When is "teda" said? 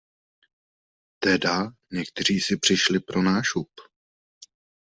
1.23-1.67